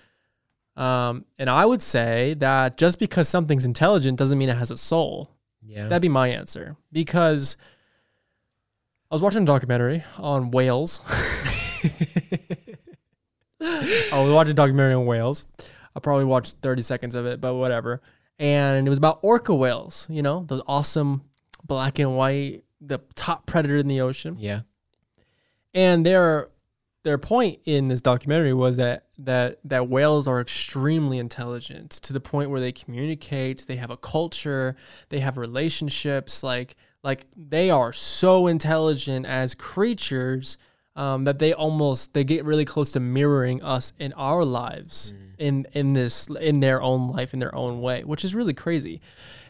[0.76, 4.76] Um, and I would say that just because something's intelligent doesn't mean it has a
[4.76, 5.30] soul.
[5.64, 5.86] Yeah.
[5.86, 7.56] That'd be my answer because
[9.12, 11.00] I was watching a documentary on whales.
[13.60, 15.46] I was watching a documentary on whales.
[15.94, 18.02] I probably watched 30 seconds of it, but whatever.
[18.40, 21.22] And it was about orca whales, you know, those awesome
[21.64, 24.36] black and white, the top predator in the ocean.
[24.38, 24.60] yeah.
[25.74, 26.48] And their
[27.04, 32.20] their point in this documentary was that that that whales are extremely intelligent to the
[32.20, 34.76] point where they communicate, they have a culture,
[35.08, 40.58] they have relationships, like like they are so intelligent as creatures
[40.96, 45.66] um, that they almost they get really close to mirroring us in our lives in
[45.72, 49.00] in this in their own life in their own way, which is really crazy.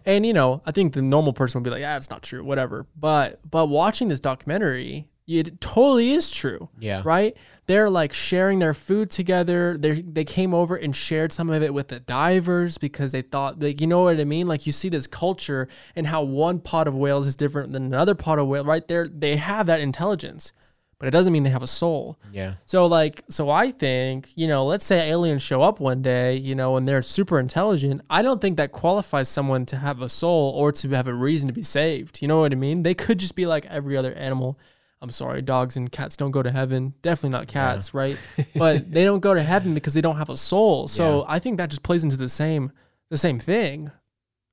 [0.07, 2.43] And you know, I think the normal person would be like, "Yeah, it's not true,
[2.45, 7.03] whatever." But but watching this documentary, it totally is true Yeah.
[7.05, 7.37] right?
[7.67, 9.77] They're like sharing their food together.
[9.77, 13.61] They they came over and shared some of it with the divers because they thought
[13.61, 14.47] like you know what I mean.
[14.47, 18.15] Like you see this culture and how one pot of whales is different than another
[18.15, 18.65] pot of whale.
[18.65, 20.53] Right there, they have that intelligence,
[20.99, 22.19] but it doesn't mean they have a soul.
[22.33, 22.55] Yeah.
[22.67, 26.55] So like so I think, you know, let's say aliens show up one day, you
[26.55, 28.03] know, and they're super intelligent.
[28.11, 31.47] I don't think that qualifies someone to have a soul or to have a reason
[31.47, 32.21] to be saved.
[32.21, 32.83] You know what I mean?
[32.83, 34.59] They could just be like every other animal
[35.01, 36.95] I'm sorry, dogs and cats don't go to heaven.
[37.03, 38.19] Definitely not cats, right?
[38.57, 40.89] But they don't go to heaven because they don't have a soul.
[40.89, 42.73] So I think that just plays into the same
[43.09, 43.91] the same thing.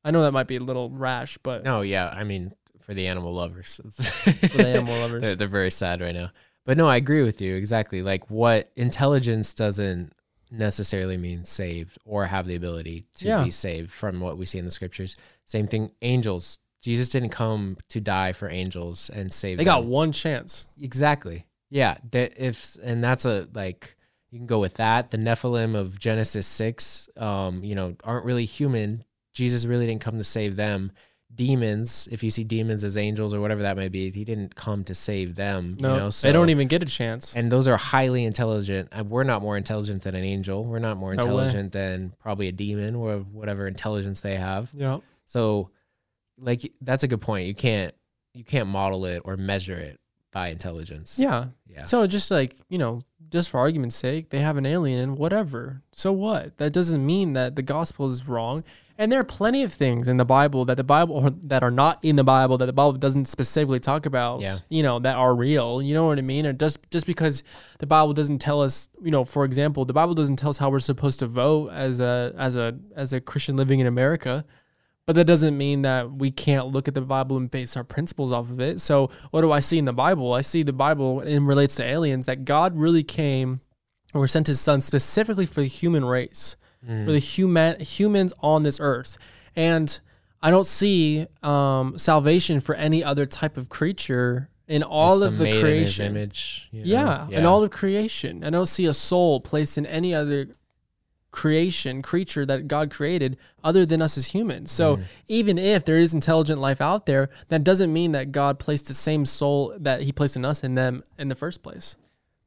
[0.04, 2.10] I know that might be a little rash, but No, yeah.
[2.10, 2.54] I mean,
[2.86, 5.21] for the animal lovers, for the animal lovers.
[5.21, 6.32] they're, they're very sad right now.
[6.65, 8.02] But no, I agree with you exactly.
[8.02, 10.13] Like, what intelligence doesn't
[10.52, 13.43] necessarily mean saved or have the ability to Yeah.
[13.43, 15.15] be saved from what we see in the scriptures.
[15.45, 16.60] Same thing, angels.
[16.82, 19.74] Jesus didn't come to die for angels and save They them.
[19.74, 20.67] got one chance.
[20.80, 21.45] Exactly.
[21.71, 21.98] Yeah.
[22.12, 23.95] That if and that's a like
[24.30, 25.10] you can go with that.
[25.12, 29.04] The Nephilim of Genesis six, um, you know, aren't really human.
[29.34, 30.91] Jesus really didn't come to save them.
[31.36, 34.84] Demons, if you see demons as angels or whatever that may be, he didn't come
[34.86, 35.76] to save them.
[35.80, 37.36] No, you know, they don't even get a chance.
[37.36, 38.89] And those are highly intelligent.
[38.98, 40.63] Uh, We're not more intelligent than an angel.
[40.63, 44.71] We're not more No intelligent than probably a demon or whatever intelligence they have.
[44.74, 45.00] yeah.
[45.26, 45.71] So,
[46.38, 47.48] like that's a good point.
[47.48, 47.93] You can't
[48.34, 50.00] you can't model it or measure it
[50.32, 51.17] by intelligence.
[51.17, 51.45] Yeah.
[51.67, 51.86] Yeah.
[51.86, 55.82] So just like, you know, just for argument's sake, they have an alien, whatever.
[55.92, 56.58] So what?
[56.58, 58.64] That doesn't mean that the gospel is wrong.
[58.98, 61.72] And there are plenty of things in the Bible that the Bible or that are
[61.72, 64.56] not in the Bible that the Bible doesn't specifically talk about, Yeah.
[64.70, 65.82] you know, that are real.
[65.82, 66.46] You know what I mean?
[66.46, 67.44] Or just just because
[67.80, 70.70] the Bible doesn't tell us, you know, for example, the Bible doesn't tell us how
[70.70, 74.46] we're supposed to vote as a as a as a Christian living in America.
[75.06, 78.32] But that doesn't mean that we can't look at the Bible and base our principles
[78.32, 78.82] off of it.
[78.82, 80.34] So, what do I see in the Bible?
[80.34, 83.62] I see the Bible in relates to aliens that God really came
[84.15, 86.56] or sent his son specifically for the human race,
[87.06, 89.18] for the human humans on this earth.
[89.56, 90.00] And
[90.41, 95.46] I don't see um, salvation for any other type of creature in all of the,
[95.48, 96.06] his creation.
[96.06, 96.70] image.
[96.72, 97.28] you know?
[97.30, 98.44] Yeah, in all of creation.
[98.44, 100.48] I don't see a soul placed in any other
[101.36, 104.71] creation, creature that God created other than us as humans.
[104.71, 105.04] So mm-hmm.
[105.28, 108.93] even if there is intelligent life out there, that doesn't mean that God placed the
[108.93, 111.98] same soul that he placed in us in them in the first place.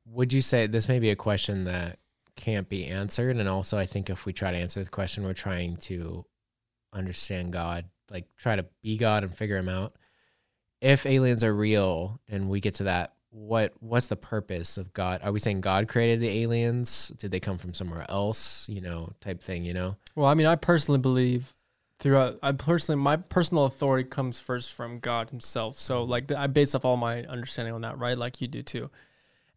[0.06, 1.98] Would you say this may be a question that
[2.34, 3.36] can't be answered?
[3.36, 6.24] And also, I think if we try to answer the question, we're trying to
[6.94, 9.96] understand God, like try to be God and figure Him out.
[10.80, 15.20] If aliens are real, and we get to that, what what's the purpose of God?
[15.22, 17.08] Are we saying God created the aliens?
[17.18, 18.68] Did they come from somewhere else?
[18.68, 19.64] You know, type thing.
[19.64, 19.96] You know.
[20.14, 21.54] Well, I mean, I personally believe
[22.00, 25.78] throughout I personally my personal authority comes first from God himself.
[25.78, 26.10] So mm-hmm.
[26.10, 28.16] like I base off all my understanding on that, right?
[28.16, 28.90] Like you do too.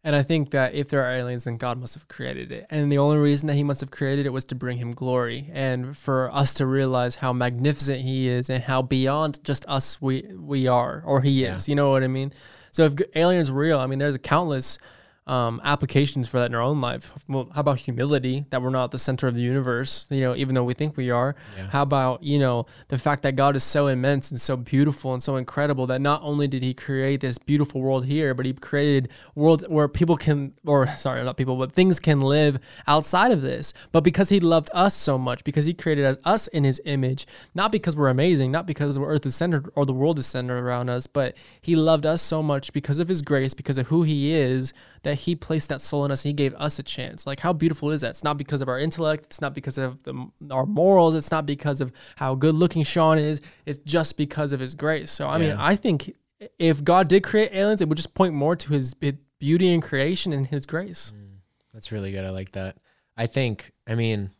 [0.04, 2.66] And I think that if there are aliens, then God must have created it.
[2.70, 5.48] And the only reason that he must have created it was to bring him glory
[5.52, 10.22] and for us to realize how magnificent he is and how beyond just us we
[10.36, 11.54] we are or he Yeah.
[11.54, 11.68] is.
[11.68, 12.32] You know what I mean?
[12.72, 14.78] So if aliens are real, I mean there's a countless
[15.26, 17.12] um, applications for that in our own life.
[17.28, 20.54] Well, how about humility that we're not the center of the universe, you know, even
[20.54, 21.36] though we think we are?
[21.56, 21.68] Yeah.
[21.68, 25.22] How about, you know, the fact that God is so immense and so beautiful and
[25.22, 29.10] so incredible that not only did he create this beautiful world here, but he created
[29.36, 32.58] world where people can or sorry, not people, but things can live
[32.88, 33.72] outside of this.
[33.92, 37.26] But because he loved us so much, because he created us, us in his image,
[37.54, 40.58] not because we're amazing, not because the earth is centered or the world is centered
[40.58, 44.02] around us, but he loved us so much because of his grace, because of who
[44.02, 47.26] he is, that he placed that soul in us and he gave us a chance.
[47.26, 48.10] Like how beautiful is that?
[48.10, 51.46] It's not because of our intellect, it's not because of the, our morals, it's not
[51.46, 55.10] because of how good looking Sean is, it's just because of his grace.
[55.10, 56.14] So I mean, I think
[56.58, 59.82] if God did create aliens, it would just point more to his his beauty and
[59.82, 61.12] creation and his grace.
[61.16, 61.38] Mm,
[61.72, 62.24] that's really good.
[62.24, 62.76] I like that.
[63.16, 64.30] I think, I mean,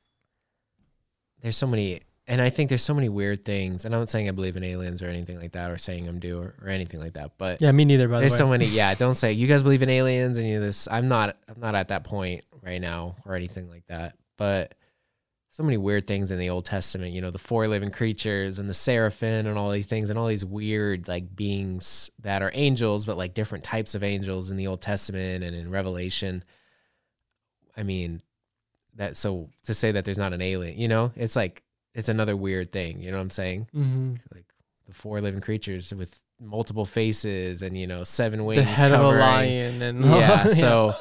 [1.41, 2.01] there's so many,
[2.33, 3.85] and I think there's so many weird things.
[3.85, 6.19] And I'm not saying I believe in aliens or anything like that, or saying I'm
[6.19, 7.33] do or, or anything like that.
[7.37, 8.39] But Yeah, me neither by there's the way.
[8.39, 8.65] so many.
[8.65, 10.89] Yeah, don't say you guys believe in aliens and you this.
[10.91, 11.37] I'm not.
[11.47, 14.17] I'm not at that point right now or anything like that.
[14.39, 14.75] But
[15.51, 17.13] so many weird things in the Old Testament.
[17.13, 20.27] You know, the four living creatures and the seraphim and all these things and all
[20.27, 24.69] these weird like beings that are angels, but like different types of angels in the
[24.69, 26.45] Old Testament and in Revelation.
[27.77, 28.23] I mean,
[28.95, 31.63] that so to say that there's not an alien, you know, it's like
[31.95, 33.01] it's another weird thing.
[33.01, 33.69] You know what I'm saying?
[33.73, 34.45] hmm Like
[34.87, 38.63] the four living creatures with multiple faces and you know seven wings.
[38.63, 40.47] The head of a lion and yeah.
[40.49, 40.97] So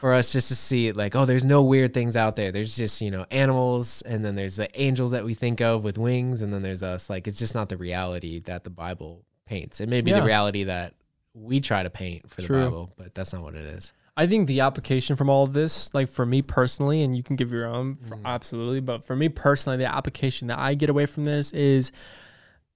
[0.00, 2.50] for us just to see it like, oh, there's no weird things out there.
[2.52, 5.98] There's just, you know, animals and then there's the angels that we think of with
[5.98, 7.10] wings and then there's us.
[7.10, 9.80] Like it's just not the reality that the Bible paints.
[9.80, 10.20] It may be Yeah.
[10.20, 10.94] the reality that
[11.34, 13.92] we try to paint for the Bible, but that's not what it is.
[14.16, 17.36] I think the application from all of this, like for me personally, and you can
[17.36, 18.24] give your own, for, Mhm.
[18.24, 21.92] absolutely, but for me personally, the application that I get away from this is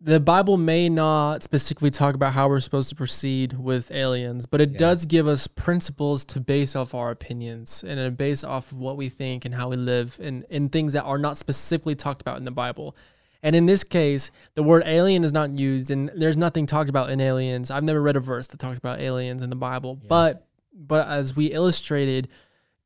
[0.02, 4.60] the Bible may not specifically talk about how we're supposed to proceed with aliens, but
[4.60, 4.78] it Yeah.
[4.78, 8.96] does give us principles to base off our opinions and to base off of what
[8.98, 12.36] we think and how we live and, and things that are not specifically talked about
[12.38, 12.94] in the Bible.
[13.42, 17.08] And in this case, the word alien is not used, and there's nothing talked about
[17.08, 17.70] in aliens.
[17.70, 20.08] I've never read a verse that talks about aliens in the Bible, Yeah.
[20.08, 22.28] but but as we illustrated,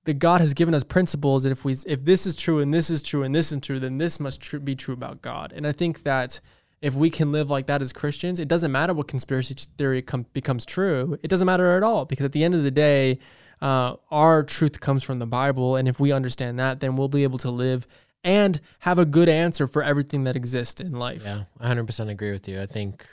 [0.04, 2.90] that God has given us principles that if we if this is true and this
[2.90, 5.52] is true and this is true, then this must tr- be true about God.
[5.54, 6.40] And I think that
[6.82, 10.26] if we can live like that as Christians, it doesn't matter what conspiracy theory com-
[10.34, 11.18] becomes true.
[11.22, 13.18] It doesn't matter at all because at the end of the day,
[13.62, 17.22] uh, our truth comes from the Bible, and if we understand that, then we'll be
[17.22, 17.86] able to live
[18.22, 21.22] and have a good answer for everything that exists in life.
[21.24, 22.60] Yeah, I 100% agree with you.
[22.60, 23.06] I think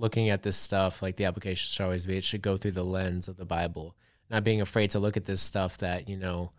[0.00, 2.84] looking at this stuff, like the application should always be, it should go through the
[2.84, 3.94] lens of the Bible,
[4.30, 6.52] not being afraid to look at this stuff that, you know,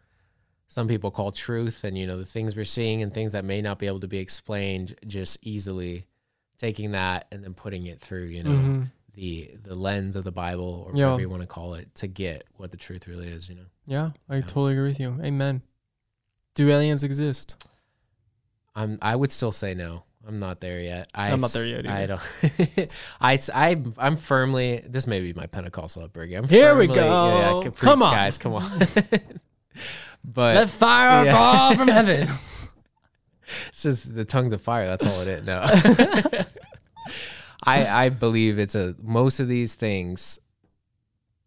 [0.68, 3.62] some people call truth and, you know, the things we're seeing and things that may
[3.62, 6.06] not be able to be explained just easily,
[6.58, 8.92] taking that and then putting it through, you know, Mhm.
[9.14, 11.08] the the lens of the Bible or Yeah.
[11.08, 13.66] whatever you want to call it to get what the truth really is, you know.
[13.86, 14.42] Yeah, I Yeah.
[14.42, 15.20] totally agree with you.
[15.22, 15.62] Amen.
[16.56, 17.58] Do aliens exist?
[18.76, 20.04] I'm I would still say no.
[20.28, 21.10] I'm not there yet.
[21.14, 22.22] I, I'm not there yet I don't.
[23.22, 24.84] I I'm, firmly.
[24.86, 26.38] This may be my Pentecostal upbringing.
[26.38, 26.94] I'm Here we go.
[26.94, 28.14] Yeah, yeah, Come on.
[28.14, 28.38] guys.
[28.38, 28.80] Come on.
[30.24, 31.34] but Let fire yeah.
[31.34, 32.30] fall from heaven.
[33.70, 34.86] it's just the tongues of fire.
[34.86, 35.46] That's all it is.
[35.46, 35.62] No.
[37.64, 40.40] I I believe it's a most of these things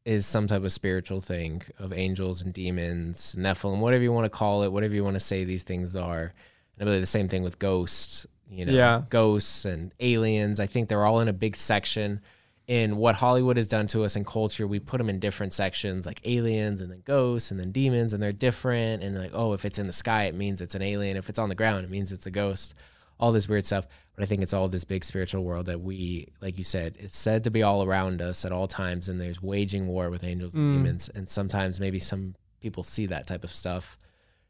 [0.05, 4.31] is some type of spiritual thing of angels and demons, Nephilim, whatever you want to
[4.31, 6.35] call it, whatever you want to say these things are.
[6.77, 9.03] And I believe the same thing with ghosts, you know, Yeah.
[9.11, 10.61] ghosts and aliens.
[10.61, 12.21] I think they're all in a big section.
[12.67, 16.07] In what Hollywood has done to us in culture, we put them in different sections,
[16.07, 19.03] like aliens and then ghosts and then demons, and they're different.
[19.03, 21.17] And like, oh, if it's in the sky, it means it's an alien.
[21.19, 22.75] If it's on the ground, it means it's a ghost.
[23.21, 23.87] All this weird stuff.
[24.17, 27.17] But I think it's all this big spiritual world that we, like you said, it's
[27.19, 29.09] said to be all around us at all times.
[29.11, 30.77] And there's waging war with angels and Mm.
[30.85, 31.11] demons.
[31.15, 33.99] And sometimes maybe some people see that type of stuff.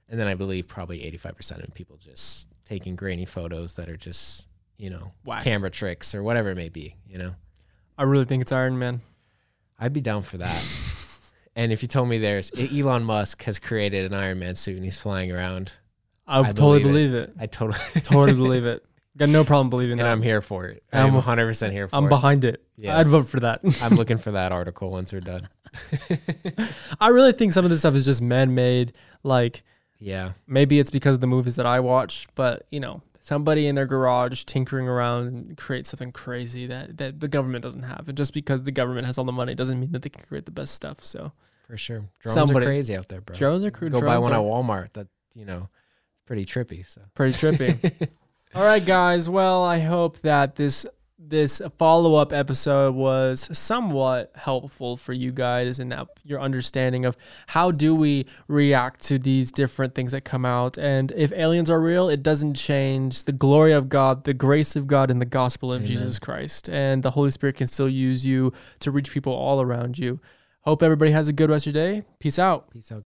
[0.09, 4.49] And then I believe probably 85% of people just taking grainy photos that are just,
[4.77, 5.45] you know, Whack.
[5.45, 7.35] camera tricks or whatever it may be, you know?
[7.99, 9.01] I really think it's Iron Man.
[9.79, 10.67] I'd be down for that.
[11.57, 14.85] and if you told me there's Elon Musk has created an Iron Man suit and
[14.85, 15.75] he's flying around,
[16.27, 17.35] I, I totally believe believe it.
[17.39, 18.85] I totally, Totally believe it.
[19.17, 20.11] Got no problem believing and that.
[20.13, 20.83] I'm here for it.
[20.93, 21.99] I'm- I'm 100% here for it.
[21.99, 22.65] I'm behind it.
[22.77, 22.97] Yes.
[22.97, 23.61] I'd vote for that.
[23.83, 25.49] I'm looking for that article once we're done.
[27.01, 28.95] I really think some of this stuff is just man-made.
[29.23, 29.63] Like
[29.99, 30.33] Yeah.
[30.47, 33.87] maybe it's because of the movies that I watch, but you know, somebody in their
[33.87, 38.09] garage tinkering around and create something crazy that that the government doesn't have.
[38.09, 40.45] And just because the government has all the money doesn't mean that they can create
[40.45, 41.05] the best stuff.
[41.05, 41.33] So
[41.67, 42.05] For sure.
[42.21, 43.35] Drones Somebody- are crazy out there, bro.
[43.35, 43.93] drones are crude.
[43.93, 45.69] Go buy one are at Walmart that, you know,
[46.27, 46.87] pretty trippy.
[46.87, 48.09] So pretty trippy.
[48.55, 49.29] All right, guys.
[49.29, 50.87] Well, I hope that this
[51.29, 57.17] this follow up episode was somewhat helpful for you guys in that your understanding of
[57.49, 61.81] how do we react to these different things that come out, and if aliens are
[61.81, 65.73] real, it doesn't change the glory of God, the grace of God, and the gospel
[65.73, 65.89] of Amen.
[65.89, 69.99] Jesus Christ, and the Holy Spirit can still use you to reach people all around
[69.99, 70.21] you.
[70.63, 72.07] Hope everybody has a good rest of your day.
[72.19, 72.71] Peace out.
[72.71, 73.05] peace out.